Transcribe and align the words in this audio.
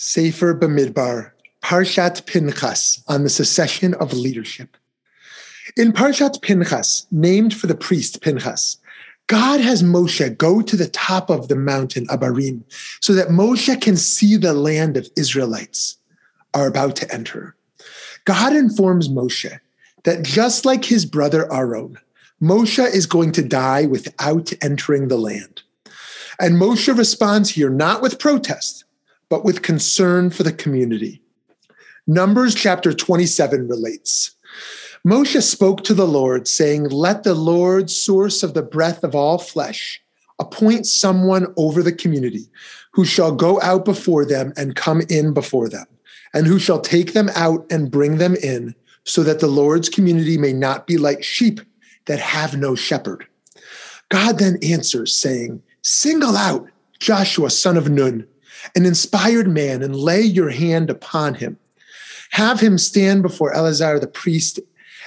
Sefer 0.00 0.54
Bamidbar, 0.54 1.32
Parshat 1.60 2.24
Pinchas 2.24 3.02
on 3.08 3.24
the 3.24 3.28
succession 3.28 3.94
of 3.94 4.12
leadership. 4.12 4.76
In 5.76 5.92
Parshat 5.92 6.40
Pinchas, 6.40 7.08
named 7.10 7.52
for 7.52 7.66
the 7.66 7.74
priest 7.74 8.22
Pinchas, 8.22 8.76
God 9.26 9.60
has 9.60 9.82
Moshe 9.82 10.38
go 10.38 10.62
to 10.62 10.76
the 10.76 10.86
top 10.86 11.30
of 11.30 11.48
the 11.48 11.56
mountain 11.56 12.06
Abarim 12.06 12.62
so 13.00 13.12
that 13.12 13.26
Moshe 13.26 13.80
can 13.80 13.96
see 13.96 14.36
the 14.36 14.52
land 14.52 14.96
of 14.96 15.10
Israelites 15.16 15.96
are 16.54 16.68
about 16.68 16.94
to 16.94 17.12
enter. 17.12 17.56
God 18.24 18.52
informs 18.54 19.08
Moshe 19.08 19.58
that 20.04 20.22
just 20.22 20.64
like 20.64 20.84
his 20.84 21.06
brother 21.06 21.52
Aaron, 21.52 21.98
Moshe 22.40 22.88
is 22.94 23.06
going 23.06 23.32
to 23.32 23.42
die 23.42 23.86
without 23.86 24.52
entering 24.62 25.08
the 25.08 25.18
land. 25.18 25.62
And 26.38 26.54
Moshe 26.54 26.96
responds 26.96 27.50
here 27.50 27.68
not 27.68 28.00
with 28.00 28.20
protest, 28.20 28.84
but 29.28 29.44
with 29.44 29.62
concern 29.62 30.30
for 30.30 30.42
the 30.42 30.52
community. 30.52 31.20
Numbers 32.06 32.54
chapter 32.54 32.92
27 32.92 33.68
relates. 33.68 34.32
Moshe 35.06 35.42
spoke 35.42 35.84
to 35.84 35.94
the 35.94 36.06
Lord, 36.06 36.48
saying, 36.48 36.88
Let 36.88 37.22
the 37.22 37.34
Lord, 37.34 37.90
source 37.90 38.42
of 38.42 38.54
the 38.54 38.62
breath 38.62 39.04
of 39.04 39.14
all 39.14 39.38
flesh, 39.38 40.02
appoint 40.38 40.86
someone 40.86 41.52
over 41.56 41.82
the 41.82 41.92
community 41.92 42.48
who 42.92 43.04
shall 43.04 43.32
go 43.32 43.60
out 43.60 43.84
before 43.84 44.24
them 44.24 44.52
and 44.56 44.74
come 44.74 45.02
in 45.08 45.32
before 45.32 45.68
them, 45.68 45.86
and 46.34 46.46
who 46.46 46.58
shall 46.58 46.80
take 46.80 47.12
them 47.12 47.30
out 47.34 47.64
and 47.70 47.90
bring 47.90 48.18
them 48.18 48.34
in, 48.36 48.74
so 49.04 49.22
that 49.22 49.40
the 49.40 49.46
Lord's 49.46 49.88
community 49.88 50.36
may 50.36 50.52
not 50.52 50.86
be 50.86 50.98
like 50.98 51.22
sheep 51.22 51.60
that 52.06 52.18
have 52.18 52.56
no 52.56 52.74
shepherd. 52.74 53.26
God 54.08 54.38
then 54.38 54.58
answers, 54.62 55.14
saying, 55.14 55.62
Single 55.82 56.36
out 56.36 56.68
Joshua, 56.98 57.50
son 57.50 57.76
of 57.76 57.88
Nun, 57.88 58.26
an 58.74 58.86
inspired 58.86 59.48
man, 59.48 59.82
and 59.82 59.96
lay 59.96 60.20
your 60.20 60.50
hand 60.50 60.90
upon 60.90 61.34
him. 61.34 61.58
Have 62.30 62.60
him 62.60 62.78
stand 62.78 63.22
before 63.22 63.54
Eleazar 63.54 63.98
the 63.98 64.06
priest 64.06 64.60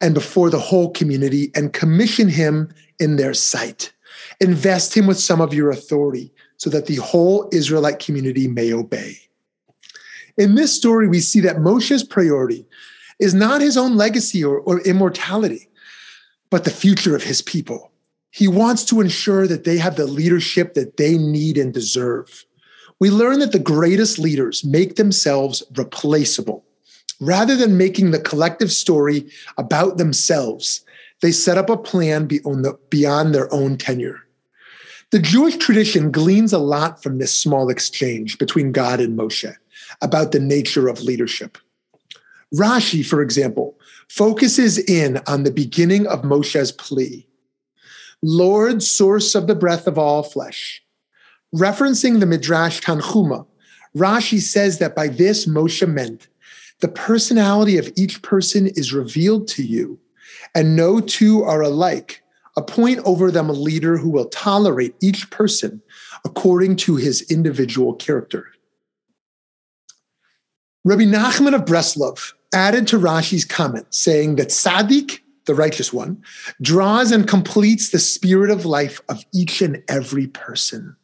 and 0.00 0.14
before 0.14 0.50
the 0.50 0.58
whole 0.58 0.90
community 0.90 1.50
and 1.54 1.72
commission 1.72 2.28
him 2.28 2.72
in 2.98 3.16
their 3.16 3.34
sight. 3.34 3.92
Invest 4.40 4.94
him 4.94 5.06
with 5.06 5.18
some 5.18 5.40
of 5.40 5.52
your 5.52 5.70
authority 5.70 6.32
so 6.56 6.70
that 6.70 6.86
the 6.86 6.96
whole 6.96 7.48
Israelite 7.52 7.98
community 7.98 8.48
may 8.48 8.72
obey. 8.72 9.16
In 10.38 10.54
this 10.54 10.74
story, 10.74 11.08
we 11.08 11.20
see 11.20 11.40
that 11.40 11.60
Moshe's 11.60 12.04
priority 12.04 12.66
is 13.18 13.34
not 13.34 13.60
his 13.60 13.76
own 13.76 13.96
legacy 13.96 14.42
or, 14.42 14.58
or 14.60 14.80
immortality, 14.80 15.68
but 16.50 16.64
the 16.64 16.70
future 16.70 17.14
of 17.14 17.22
his 17.22 17.42
people. 17.42 17.90
He 18.30 18.48
wants 18.48 18.84
to 18.86 19.00
ensure 19.00 19.46
that 19.46 19.64
they 19.64 19.76
have 19.76 19.96
the 19.96 20.06
leadership 20.06 20.74
that 20.74 20.96
they 20.96 21.18
need 21.18 21.58
and 21.58 21.72
deserve. 21.72 22.46
We 23.02 23.10
learn 23.10 23.40
that 23.40 23.50
the 23.50 23.58
greatest 23.58 24.20
leaders 24.20 24.64
make 24.64 24.94
themselves 24.94 25.60
replaceable. 25.74 26.64
Rather 27.18 27.56
than 27.56 27.76
making 27.76 28.12
the 28.12 28.20
collective 28.20 28.70
story 28.70 29.28
about 29.58 29.96
themselves, 29.96 30.84
they 31.20 31.32
set 31.32 31.58
up 31.58 31.68
a 31.68 31.76
plan 31.76 32.28
beyond 32.28 33.34
their 33.34 33.52
own 33.52 33.76
tenure. 33.76 34.20
The 35.10 35.18
Jewish 35.18 35.56
tradition 35.56 36.12
gleans 36.12 36.52
a 36.52 36.60
lot 36.60 37.02
from 37.02 37.18
this 37.18 37.34
small 37.34 37.70
exchange 37.70 38.38
between 38.38 38.70
God 38.70 39.00
and 39.00 39.18
Moshe 39.18 39.52
about 40.00 40.30
the 40.30 40.38
nature 40.38 40.86
of 40.86 41.02
leadership. 41.02 41.58
Rashi, 42.54 43.04
for 43.04 43.20
example, 43.20 43.76
focuses 44.06 44.78
in 44.78 45.18
on 45.26 45.42
the 45.42 45.50
beginning 45.50 46.06
of 46.06 46.22
Moshe's 46.22 46.70
plea 46.70 47.26
Lord, 48.22 48.80
source 48.80 49.34
of 49.34 49.48
the 49.48 49.56
breath 49.56 49.88
of 49.88 49.98
all 49.98 50.22
flesh. 50.22 50.84
Referencing 51.54 52.20
the 52.20 52.26
Midrash 52.26 52.80
Tanhuma, 52.80 53.46
Rashi 53.96 54.40
says 54.40 54.78
that 54.78 54.96
by 54.96 55.08
this 55.08 55.46
Moshe 55.46 55.86
meant 55.86 56.28
the 56.80 56.88
personality 56.88 57.76
of 57.76 57.92
each 57.94 58.22
person 58.22 58.68
is 58.68 58.92
revealed 58.92 59.48
to 59.48 59.62
you, 59.62 59.98
and 60.54 60.74
no 60.76 61.00
two 61.00 61.42
are 61.42 61.60
alike. 61.60 62.22
Appoint 62.56 63.00
over 63.04 63.30
them 63.30 63.48
a 63.48 63.54
leader 63.54 63.96
who 63.96 64.10
will 64.10 64.26
tolerate 64.26 64.94
each 65.00 65.30
person 65.30 65.80
according 66.24 66.76
to 66.76 66.96
his 66.96 67.22
individual 67.30 67.94
character. 67.94 68.46
Rabbi 70.84 71.04
Nachman 71.04 71.54
of 71.54 71.64
Breslov 71.64 72.32
added 72.52 72.86
to 72.88 72.98
Rashi's 72.98 73.44
comment, 73.44 73.86
saying 73.94 74.36
that 74.36 74.48
Tzaddik, 74.48 75.20
the 75.46 75.54
righteous 75.54 75.92
one, 75.92 76.22
draws 76.60 77.12
and 77.12 77.26
completes 77.26 77.90
the 77.90 77.98
spirit 77.98 78.50
of 78.50 78.66
life 78.66 79.00
of 79.08 79.24
each 79.32 79.62
and 79.62 79.82
every 79.88 80.26
person. 80.26 80.96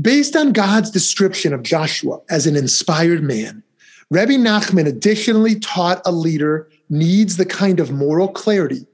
Based 0.00 0.36
on 0.36 0.52
God's 0.52 0.90
description 0.90 1.52
of 1.52 1.64
Joshua 1.64 2.20
as 2.30 2.46
an 2.46 2.54
inspired 2.54 3.22
man, 3.22 3.64
Rebbe 4.10 4.34
Nachman 4.34 4.86
additionally 4.86 5.58
taught 5.58 6.00
a 6.04 6.12
leader 6.12 6.68
needs 6.88 7.36
the 7.36 7.44
kind 7.44 7.80
of 7.80 7.90
moral 7.90 8.28
clarity 8.28 8.86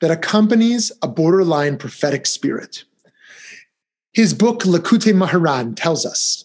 that 0.00 0.10
accompanies 0.12 0.92
a 1.02 1.08
borderline 1.08 1.76
prophetic 1.76 2.26
spirit. 2.26 2.84
His 4.12 4.34
book, 4.34 4.60
Likutei 4.60 5.12
Moharan, 5.12 5.74
tells 5.74 6.06
us 6.06 6.44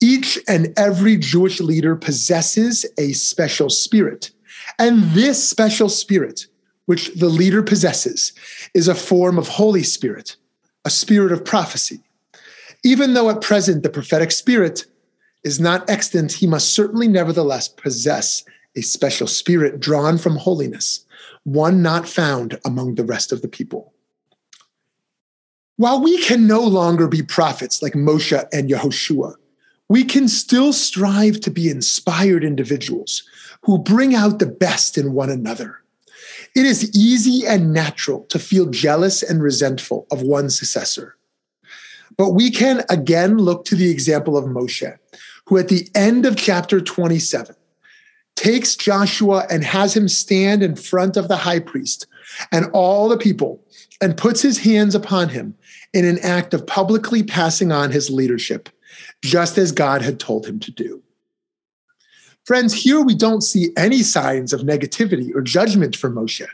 each 0.00 0.38
and 0.48 0.72
every 0.76 1.16
Jewish 1.16 1.60
leader 1.60 1.96
possesses 1.96 2.84
a 2.98 3.12
special 3.12 3.70
spirit. 3.70 4.30
And 4.78 5.02
this 5.12 5.46
special 5.48 5.88
spirit, 5.88 6.46
which 6.86 7.14
the 7.14 7.28
leader 7.28 7.62
possesses, 7.62 8.32
is 8.74 8.88
a 8.88 8.94
form 8.94 9.38
of 9.38 9.48
Holy 9.48 9.82
Spirit, 9.82 10.36
a 10.84 10.90
spirit 10.90 11.32
of 11.32 11.44
prophecy. 11.44 12.00
Even 12.84 13.14
though 13.14 13.30
at 13.30 13.40
present 13.40 13.82
the 13.82 13.88
prophetic 13.88 14.30
spirit 14.30 14.84
is 15.42 15.58
not 15.58 15.88
extant, 15.88 16.32
he 16.32 16.46
must 16.46 16.74
certainly 16.74 17.08
nevertheless 17.08 17.66
possess 17.66 18.44
a 18.76 18.82
special 18.82 19.26
spirit 19.26 19.80
drawn 19.80 20.18
from 20.18 20.36
holiness, 20.36 21.04
one 21.44 21.82
not 21.82 22.06
found 22.08 22.58
among 22.64 22.94
the 22.94 23.04
rest 23.04 23.32
of 23.32 23.40
the 23.40 23.48
people. 23.48 23.94
While 25.76 26.02
we 26.02 26.22
can 26.22 26.46
no 26.46 26.60
longer 26.60 27.08
be 27.08 27.22
prophets 27.22 27.82
like 27.82 27.94
Moshe 27.94 28.46
and 28.52 28.70
Yehoshua, 28.70 29.34
we 29.88 30.04
can 30.04 30.28
still 30.28 30.72
strive 30.72 31.40
to 31.40 31.50
be 31.50 31.68
inspired 31.68 32.44
individuals 32.44 33.22
who 33.62 33.78
bring 33.78 34.14
out 34.14 34.38
the 34.38 34.46
best 34.46 34.96
in 34.98 35.12
one 35.12 35.30
another. 35.30 35.80
It 36.54 36.64
is 36.64 36.94
easy 36.94 37.46
and 37.46 37.72
natural 37.72 38.24
to 38.26 38.38
feel 38.38 38.66
jealous 38.66 39.22
and 39.22 39.42
resentful 39.42 40.06
of 40.10 40.22
one's 40.22 40.58
successor. 40.58 41.16
But 42.16 42.30
we 42.30 42.50
can 42.50 42.82
again 42.90 43.38
look 43.38 43.64
to 43.66 43.76
the 43.76 43.90
example 43.90 44.36
of 44.36 44.44
Moshe, 44.44 44.96
who 45.46 45.58
at 45.58 45.68
the 45.68 45.88
end 45.94 46.26
of 46.26 46.36
chapter 46.36 46.80
27 46.80 47.54
takes 48.36 48.76
Joshua 48.76 49.46
and 49.50 49.64
has 49.64 49.96
him 49.96 50.08
stand 50.08 50.62
in 50.62 50.76
front 50.76 51.16
of 51.16 51.28
the 51.28 51.36
high 51.36 51.60
priest 51.60 52.06
and 52.50 52.66
all 52.72 53.08
the 53.08 53.16
people 53.16 53.62
and 54.00 54.16
puts 54.16 54.42
his 54.42 54.58
hands 54.58 54.94
upon 54.94 55.28
him 55.28 55.54
in 55.92 56.04
an 56.04 56.18
act 56.20 56.52
of 56.52 56.66
publicly 56.66 57.22
passing 57.22 57.70
on 57.70 57.92
his 57.92 58.10
leadership, 58.10 58.68
just 59.22 59.56
as 59.56 59.72
God 59.72 60.02
had 60.02 60.18
told 60.18 60.46
him 60.46 60.58
to 60.60 60.70
do. 60.70 61.02
Friends, 62.44 62.74
here 62.74 63.00
we 63.00 63.14
don't 63.14 63.40
see 63.40 63.70
any 63.76 64.02
signs 64.02 64.52
of 64.52 64.60
negativity 64.60 65.34
or 65.34 65.40
judgment 65.40 65.96
for 65.96 66.10
Moshe. 66.10 66.46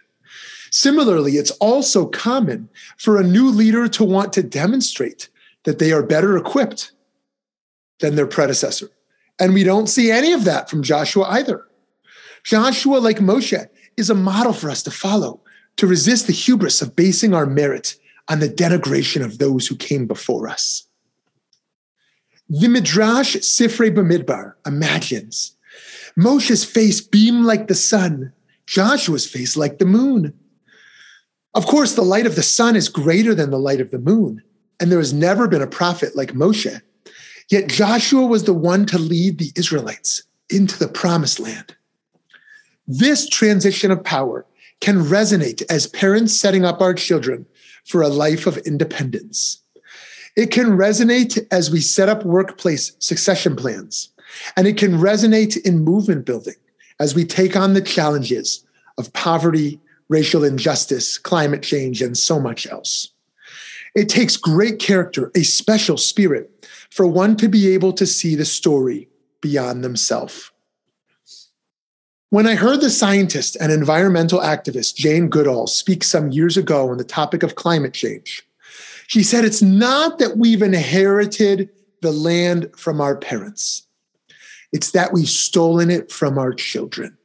Similarly, 0.71 1.33
it's 1.33 1.51
also 1.53 2.07
common 2.07 2.69
for 2.97 3.19
a 3.19 3.25
new 3.25 3.49
leader 3.51 3.89
to 3.89 4.05
want 4.05 4.33
to 4.35 4.43
demonstrate 4.43 5.29
that 5.65 5.79
they 5.79 5.93
are 5.93 6.03
better 6.03 6.37
equipped 6.37 6.93
than 8.01 8.15
their 8.15 8.27
predecessor. 8.27 8.89
And 9.39 9.55
we 9.55 9.65
don't 9.65 9.89
see 9.89 10.11
any 10.11 10.33
of 10.33 10.45
that 10.45 10.69
from 10.69 10.83
Joshua 10.83 11.25
either. 11.25 11.67
Joshua, 12.45 12.99
like 12.99 13.19
Moshe, 13.19 13.69
is 13.97 14.11
a 14.11 14.15
model 14.15 14.53
for 14.53 14.71
us 14.71 14.83
to 14.85 14.91
follow, 14.91 15.41
to 15.77 15.87
resist 15.87 16.27
the 16.27 16.33
hubris 16.33 16.83
of 16.83 16.97
basing 16.97 17.35
our 17.35 17.47
merit 17.47 17.97
on 18.29 18.41
the 18.41 18.49
denigration 18.49 19.25
of 19.25 19.39
those 19.39 19.67
who 19.67 19.77
came 19.77 20.07
before 20.07 20.49
us. 20.49 20.87
The 22.49 22.69
Midrash 22.69 23.37
Sifrei 23.37 23.95
Bamidbar 23.95 24.55
imagines 24.67 25.57
Moshe's 26.19 26.65
face 26.65 27.01
beamed 27.01 27.45
like 27.45 27.69
the 27.69 27.75
sun, 27.75 28.33
Joshua's 28.67 29.27
face 29.27 29.57
like 29.57 29.79
the 29.79 29.87
moon. 29.87 30.35
Of 31.55 31.67
course, 31.67 31.95
the 31.95 32.03
light 32.03 32.27
of 32.27 32.37
the 32.37 32.43
sun 32.43 32.77
is 32.77 32.89
greater 32.89 33.35
than 33.35 33.51
the 33.51 33.59
light 33.59 33.81
of 33.81 33.91
the 33.91 33.99
moon, 33.99 34.43
and 34.81 34.91
there 34.91 34.99
has 34.99 35.13
never 35.13 35.47
been 35.47 35.63
a 35.63 35.67
prophet 35.67 36.17
like 36.17 36.33
Moshe. 36.33 36.81
Yet 37.51 37.69
Joshua 37.69 38.27
was 38.27 38.45
the 38.45 38.55
one 38.55 38.87
to 38.87 38.99
lead 38.99 39.39
the 39.39 39.53
Israelites 39.57 40.23
into 40.49 40.79
the 40.79 40.89
promised 40.89 41.39
land. 41.39 41.77
This 42.87 43.29
transition 43.29 43.91
of 43.91 44.03
power 44.03 44.47
can 44.81 44.99
resonate 44.99 45.63
as 45.69 45.87
parents 45.87 46.39
setting 46.39 46.65
up 46.65 46.81
our 46.81 46.95
children 46.95 47.47
for 47.85 48.03
a 48.03 48.09
life 48.09 48.47
of 48.47 48.57
independence. 48.59 49.63
It 50.37 50.51
can 50.51 50.69
resonate 50.69 51.39
as 51.51 51.71
we 51.71 51.81
set 51.81 52.09
up 52.09 52.25
workplace 52.25 52.93
succession 52.99 53.57
plans, 53.57 54.09
and 54.57 54.67
it 54.67 54.77
can 54.77 54.93
resonate 54.93 55.61
in 55.65 55.85
movement 55.85 56.25
building 56.25 56.55
as 56.99 57.15
we 57.15 57.25
take 57.25 57.57
on 57.57 57.75
the 57.75 57.81
challenges 57.81 58.65
of 58.97 59.13
poverty, 59.13 59.81
racial 60.09 60.45
injustice, 60.45 61.19
climate 61.19 61.63
change, 61.63 62.01
and 62.01 62.17
so 62.17 62.41
much 62.41 62.67
else. 62.67 63.09
It 63.95 64.09
takes 64.09 64.37
great 64.37 64.79
character, 64.79 65.31
a 65.35 65.43
special 65.43 65.97
spirit, 65.97 66.67
for 66.91 67.07
one 67.07 67.37
to 67.37 67.49
be 67.49 67.73
able 67.73 67.93
to 67.95 68.07
see 68.07 68.35
the 68.35 68.45
story 68.45 69.09
beyond 69.41 69.83
themselves. 69.83 70.51
When 72.31 72.47
I 72.47 72.55
heard 72.55 72.81
the 72.81 72.91
scientist 72.91 73.57
and 73.61 73.73
environmental 73.73 74.39
activist 74.39 74.95
Jane 74.95 75.29
Goodall 75.29 75.67
speak 75.67 76.05
some 76.05 76.31
years 76.31 76.57
ago 76.57 76.91
on 76.91 76.99
the 76.99 77.05
topic 77.05 77.43
of 77.43 77.57
climate 77.57 77.93
change, 77.93 78.47
she 79.09 79.25
said 79.25 79.45
it's 79.45 79.63
not 79.63 80.19
that 80.21 80.37
we've 80.37 80.63
inherited 80.63 81.71
the 82.03 82.13
land 82.13 82.71
from 82.77 83.01
our 83.01 83.17
parents, 83.17 83.87
it's 84.73 84.93
that 84.93 85.13
we've 85.13 85.29
stolen 85.29 85.91
it 85.91 86.13
from 86.13 86.39
our 86.39 86.53
children. 86.53 87.17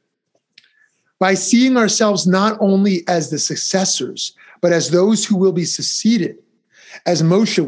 By 1.20 1.34
seeing 1.34 1.76
ourselves 1.76 2.26
not 2.26 2.58
only 2.60 3.06
as 3.06 3.30
the 3.30 3.38
successors, 3.38 4.34
but 4.60 4.72
as 4.72 4.90
those 4.90 5.24
who 5.24 5.36
will 5.36 5.52
be 5.52 5.64
succeeded, 5.64 6.36
as 7.04 7.22
Moshe 7.22 7.58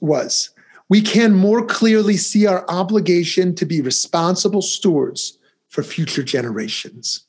was, 0.00 0.50
we 0.88 1.00
can 1.00 1.34
more 1.34 1.64
clearly 1.64 2.16
see 2.16 2.46
our 2.46 2.64
obligation 2.68 3.54
to 3.56 3.66
be 3.66 3.80
responsible 3.80 4.62
stewards 4.62 5.38
for 5.68 5.82
future 5.82 6.22
generations. 6.22 7.24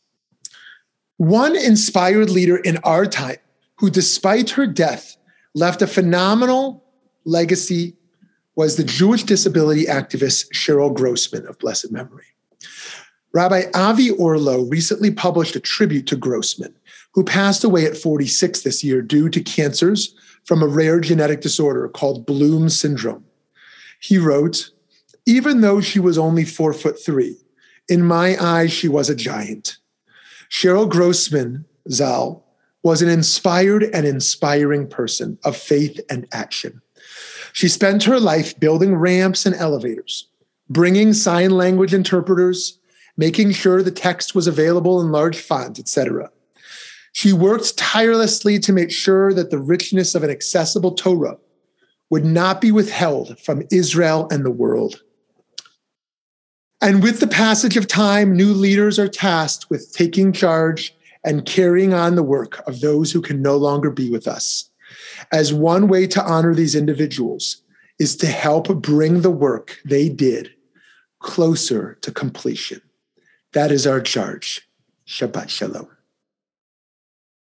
One 1.18 1.56
inspired 1.56 2.30
leader 2.30 2.58
in 2.58 2.78
our 2.84 3.06
time 3.06 3.38
who, 3.78 3.90
despite 3.90 4.52
her 4.52 4.68
death, 4.68 5.18
left 5.56 5.82
a 5.82 5.88
phenomenal 5.88 6.84
legacy 7.26 7.96
was 8.56 8.76
the 8.76 8.84
Jewish 8.84 9.24
disability 9.24 9.86
activist 9.86 10.52
Cheryl 10.54 10.94
Grossman 10.94 11.48
of 11.48 11.60
blessed 11.60 11.92
memory. 11.92 12.26
Rabbi 13.34 13.64
Avi 13.74 14.10
Orlow 14.10 14.70
recently 14.70 15.12
published 15.12 15.56
a 15.56 15.60
tribute 15.60 16.08
to 16.08 16.16
Grossman, 16.16 16.76
who 17.14 17.24
passed 17.24 17.64
away 17.64 17.86
at 17.86 17.98
46 17.98 18.62
this 18.62 18.84
year 18.84 19.02
due 19.02 19.30
to 19.30 19.42
cancers 19.42 20.16
from 20.48 20.64
a 20.64 20.68
rare 20.68 21.00
genetic 21.02 21.42
disorder 21.42 21.90
called 21.90 22.26
Bloom 22.26 22.70
syndrome. 22.70 23.26
He 24.00 24.18
wrote, 24.18 24.72
even 25.26 25.60
though 25.60 25.82
she 25.82 26.00
was 26.00 26.18
only 26.18 26.46
four 26.46 26.72
foot 26.72 26.98
three, 27.04 27.38
in 27.90 28.02
my 28.02 28.38
eyes, 28.42 28.72
she 28.72 28.88
was 28.88 29.10
a 29.10 29.16
giant. 29.16 29.78
Cheryl 30.50 30.90
Grossman, 30.90 31.66
Zal, 31.92 32.46
was 32.82 33.02
an 33.02 33.10
inspired 33.10 33.84
and 33.84 34.06
inspiring 34.06 34.88
person 34.88 35.38
of 35.44 35.58
faith 35.58 36.00
and 36.10 36.26
action. 36.32 36.82
She 37.52 37.68
spent 37.68 38.04
her 38.04 38.20
life 38.20 38.58
building 38.58 38.96
ramps 38.96 39.46
and 39.46 39.56
elevators, 39.56 40.30
bringing 40.70 41.12
sign 41.12 41.52
language 41.52 41.94
interpreters, 41.94 42.80
making 43.18 43.52
sure 43.52 43.84
the 43.84 43.92
text 43.92 44.34
was 44.34 44.48
available 44.48 45.02
in 45.02 45.12
large 45.12 45.40
font, 45.40 45.80
etc. 45.80 46.30
She 47.14 47.34
worked 47.34 47.78
tirelessly 47.78 48.60
to 48.60 48.74
make 48.74 48.92
sure 48.92 49.34
that 49.34 49.50
the 49.50 49.60
richness 49.60 50.16
of 50.16 50.24
an 50.24 50.30
accessible 50.30 50.94
Torah 50.94 51.38
would 52.10 52.26
not 52.26 52.62
be 52.62 52.72
withheld 52.72 53.40
from 53.40 53.64
Israel 53.72 54.28
and 54.32 54.46
the 54.46 54.52
world. 54.52 55.02
And 56.82 57.02
with 57.02 57.20
the 57.20 57.28
passage 57.28 57.76
of 57.76 57.88
time, 57.88 58.36
new 58.36 58.54
leaders 58.54 59.00
are 59.00 59.08
tasked 59.08 59.70
with 59.70 59.92
taking 59.94 60.32
charge 60.32 60.96
and 61.24 61.46
carrying 61.46 61.94
on 61.94 62.16
the 62.16 62.24
work 62.24 62.66
of 62.68 62.82
those 62.82 63.12
who 63.12 63.22
can 63.22 63.42
no 63.42 63.58
longer 63.58 63.90
be 63.90 64.10
with 64.10 64.28
us. 64.28 64.70
As 65.32 65.54
one 65.54 65.88
way 65.88 66.08
to 66.08 66.24
honor 66.24 66.54
these 66.54 66.76
individuals 66.76 67.62
is 68.00 68.16
to 68.18 68.28
help 68.28 68.68
bring 68.82 69.22
the 69.22 69.32
work 69.32 69.80
they 69.84 70.08
did 70.08 70.52
closer 71.20 71.98
to 72.02 72.12
completion. 72.12 72.82
That 73.54 73.72
is 73.72 73.88
our 73.88 74.00
charge. 74.00 74.70
Shabbat 75.08 75.50
Shalom. 75.50 75.97